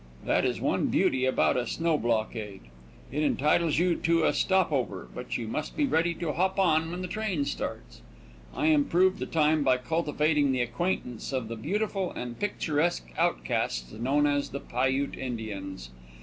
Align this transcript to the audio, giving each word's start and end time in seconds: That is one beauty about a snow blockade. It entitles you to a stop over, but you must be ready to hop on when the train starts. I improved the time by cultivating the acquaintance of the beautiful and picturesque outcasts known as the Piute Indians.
That 0.25 0.45
is 0.45 0.59
one 0.59 0.87
beauty 0.87 1.25
about 1.25 1.57
a 1.57 1.67
snow 1.67 1.95
blockade. 1.95 2.61
It 3.11 3.21
entitles 3.21 3.77
you 3.77 3.93
to 3.97 4.23
a 4.23 4.33
stop 4.33 4.71
over, 4.71 5.07
but 5.13 5.37
you 5.37 5.47
must 5.47 5.77
be 5.77 5.85
ready 5.85 6.15
to 6.15 6.33
hop 6.33 6.57
on 6.57 6.89
when 6.89 7.03
the 7.03 7.07
train 7.07 7.45
starts. 7.45 8.01
I 8.51 8.65
improved 8.65 9.19
the 9.19 9.27
time 9.27 9.61
by 9.61 9.77
cultivating 9.77 10.53
the 10.53 10.61
acquaintance 10.61 11.31
of 11.31 11.49
the 11.49 11.55
beautiful 11.55 12.09
and 12.13 12.39
picturesque 12.39 13.09
outcasts 13.15 13.91
known 13.91 14.25
as 14.25 14.49
the 14.49 14.59
Piute 14.59 15.15
Indians. 15.19 15.91